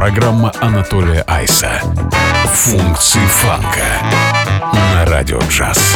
[0.00, 1.82] Программа Анатолия Айса.
[2.54, 3.84] Функции фанка
[4.72, 5.94] на радио джаз.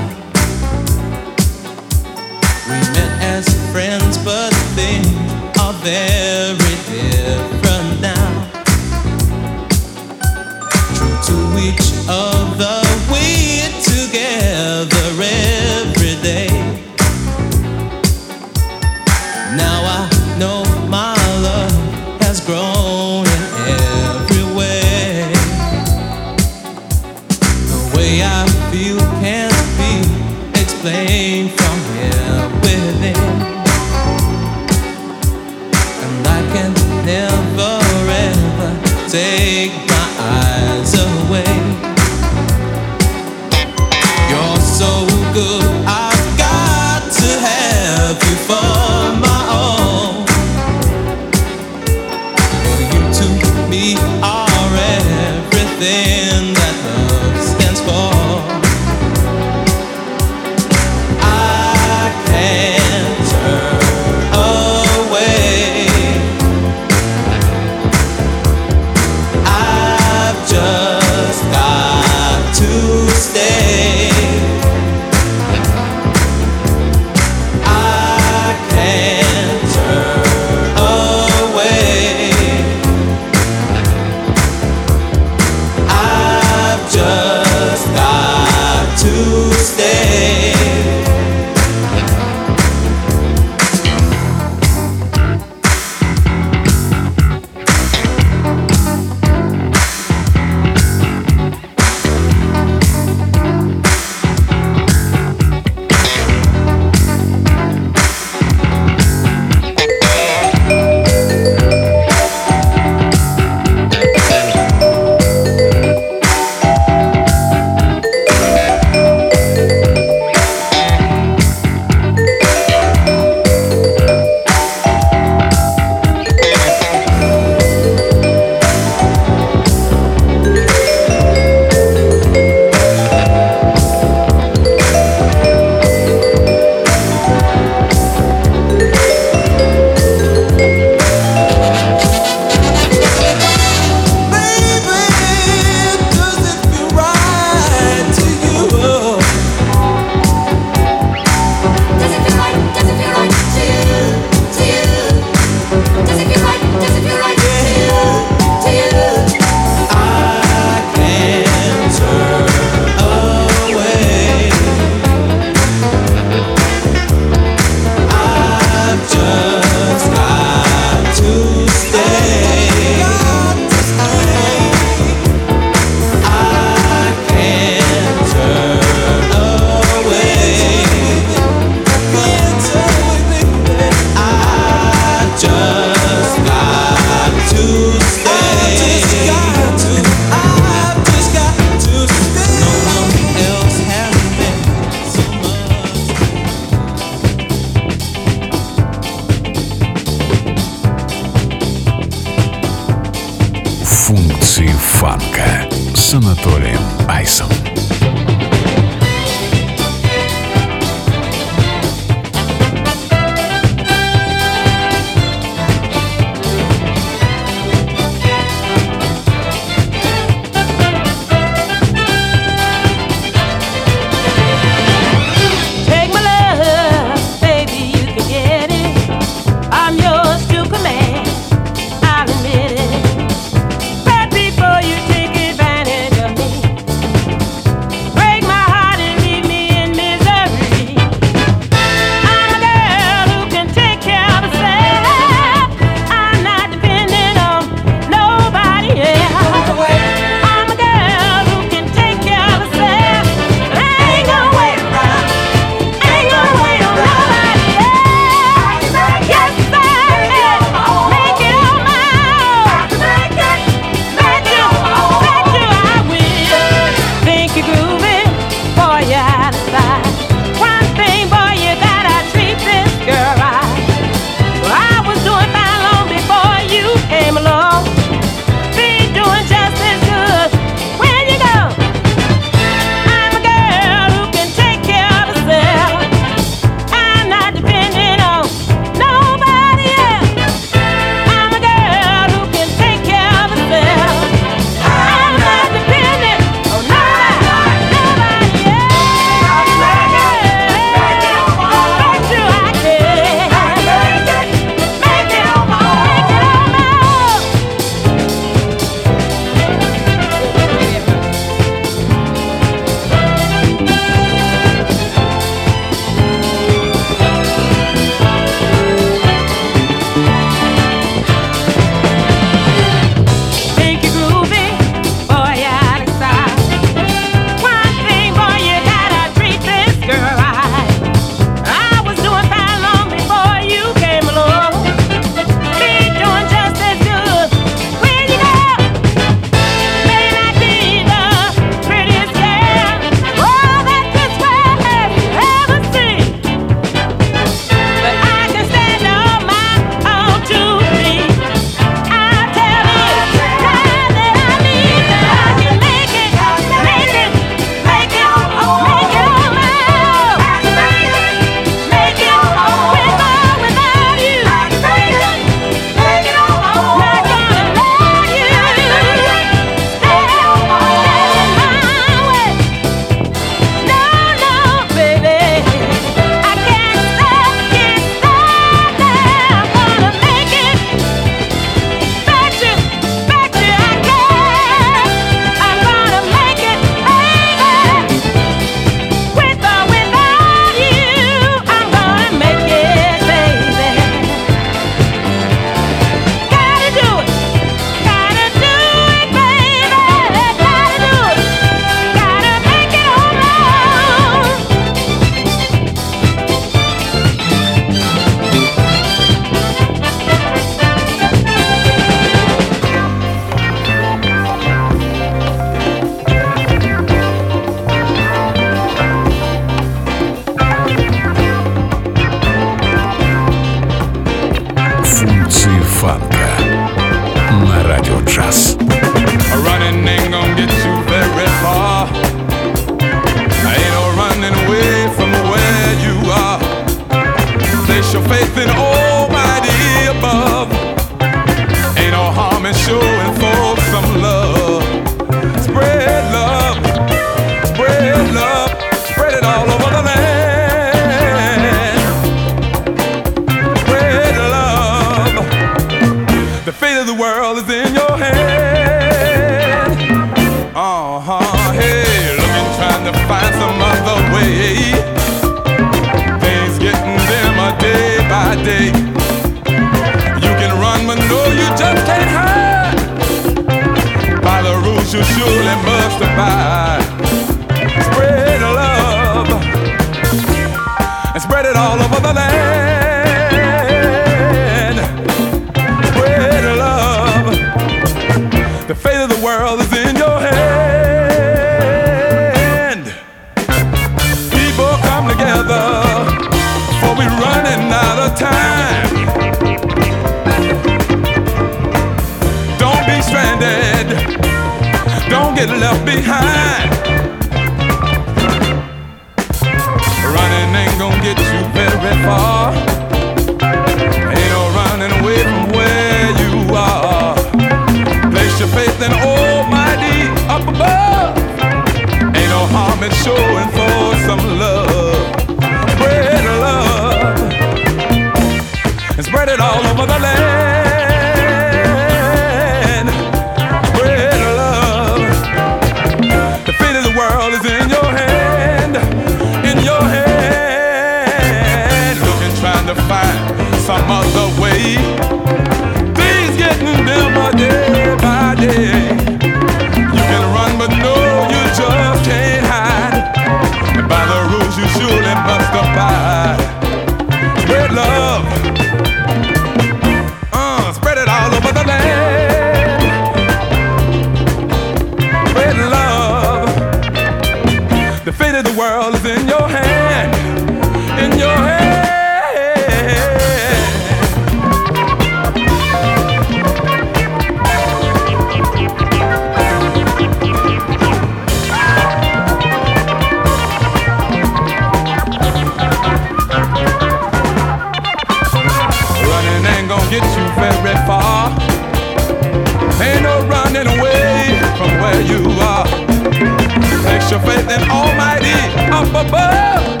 [597.30, 598.50] Place your faith in Almighty
[598.90, 600.00] up above.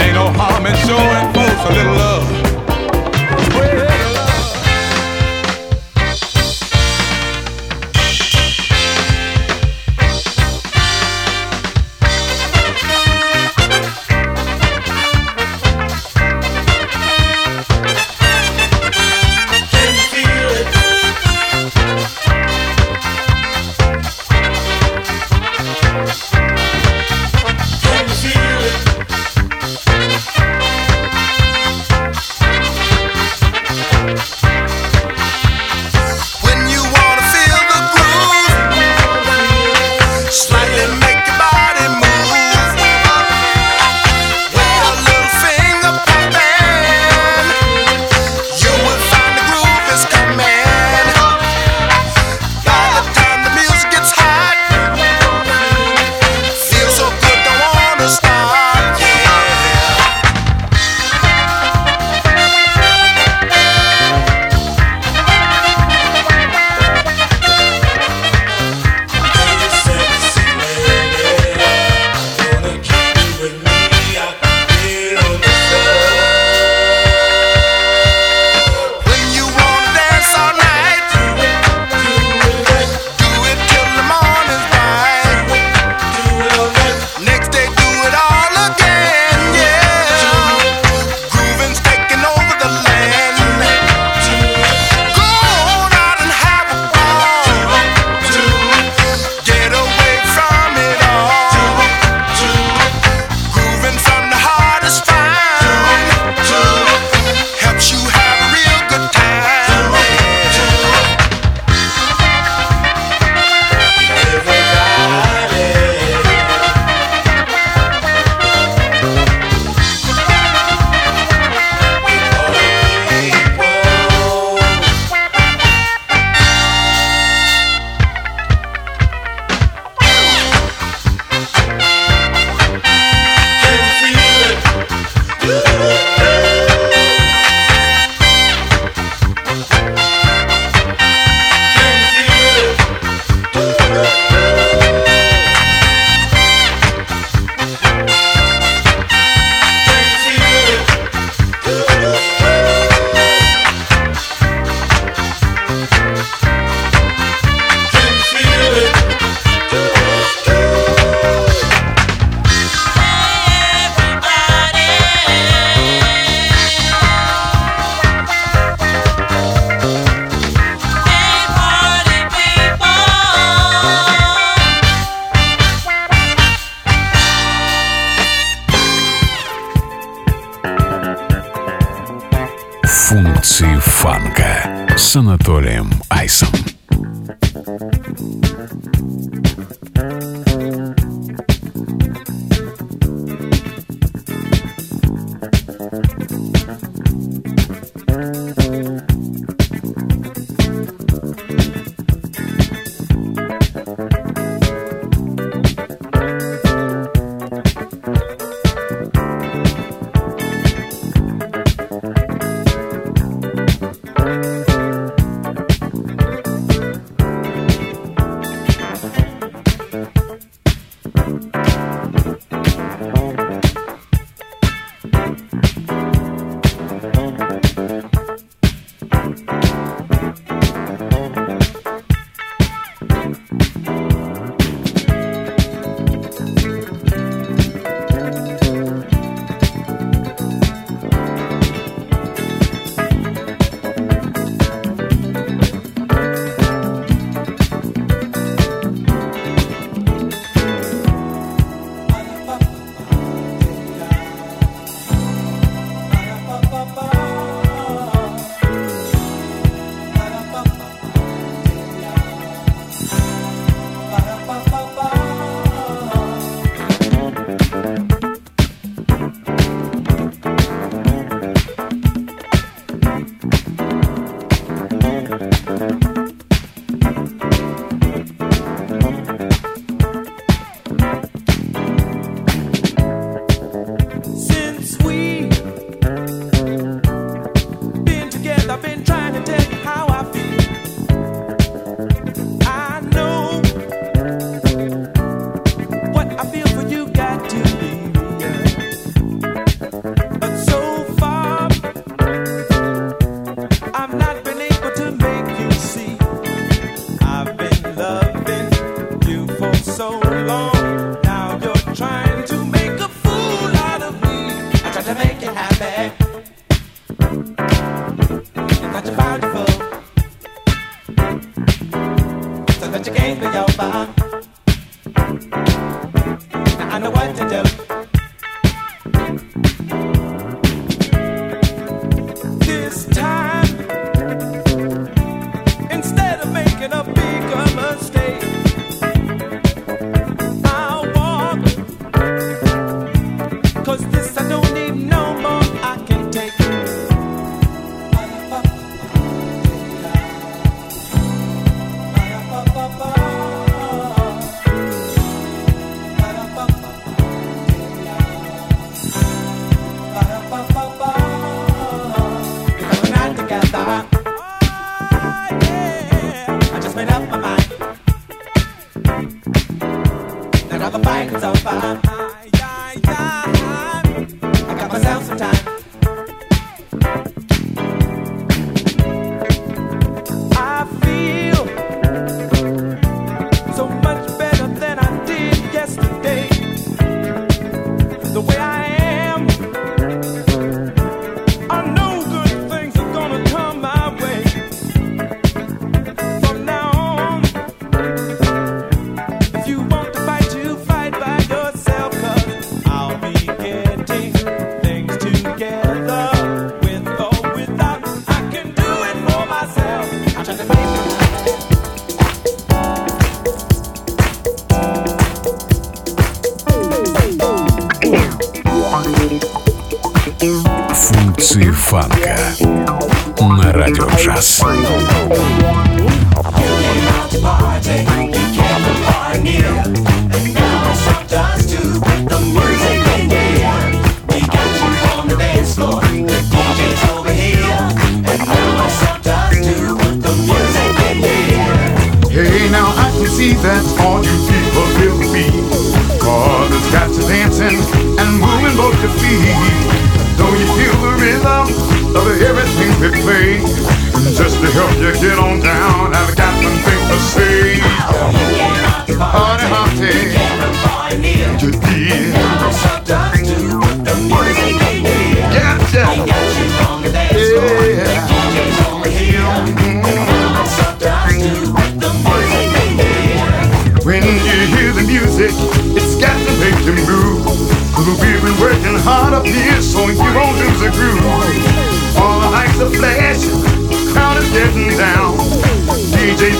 [0.00, 2.41] Ain't no harm in showing folks a little love.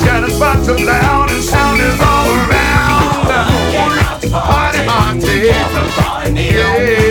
[0.05, 3.23] shining bottom loud and sound is all around.
[4.31, 7.02] Party, party, yeah.